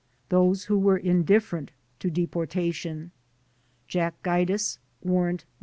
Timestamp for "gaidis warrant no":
4.23-5.53